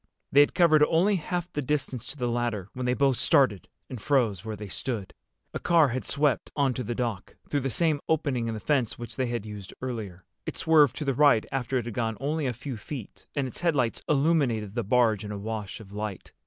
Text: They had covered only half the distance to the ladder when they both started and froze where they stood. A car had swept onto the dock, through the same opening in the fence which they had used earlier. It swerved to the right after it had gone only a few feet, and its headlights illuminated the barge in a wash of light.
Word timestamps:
They 0.31 0.39
had 0.39 0.55
covered 0.55 0.81
only 0.85 1.17
half 1.17 1.53
the 1.53 1.61
distance 1.61 2.07
to 2.07 2.17
the 2.17 2.27
ladder 2.27 2.69
when 2.73 2.87
they 2.87 2.95
both 2.95 3.17
started 3.17 3.67
and 3.87 4.01
froze 4.01 4.43
where 4.43 4.55
they 4.55 4.67
stood. 4.67 5.13
A 5.53 5.59
car 5.59 5.89
had 5.89 6.03
swept 6.05 6.51
onto 6.55 6.81
the 6.81 6.95
dock, 6.95 7.35
through 7.47 7.59
the 7.59 7.69
same 7.69 8.01
opening 8.09 8.47
in 8.47 8.55
the 8.55 8.59
fence 8.59 8.97
which 8.97 9.15
they 9.15 9.27
had 9.27 9.45
used 9.45 9.75
earlier. 9.79 10.25
It 10.47 10.57
swerved 10.57 10.95
to 10.95 11.05
the 11.05 11.13
right 11.13 11.45
after 11.51 11.77
it 11.77 11.85
had 11.85 11.93
gone 11.93 12.17
only 12.19 12.47
a 12.47 12.53
few 12.53 12.77
feet, 12.77 13.27
and 13.35 13.47
its 13.47 13.61
headlights 13.61 14.01
illuminated 14.09 14.73
the 14.73 14.83
barge 14.83 15.23
in 15.23 15.31
a 15.31 15.37
wash 15.37 15.79
of 15.79 15.91
light. 15.91 16.33